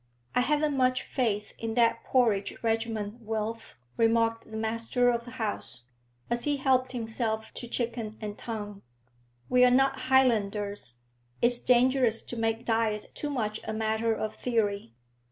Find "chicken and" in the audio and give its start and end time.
7.67-8.35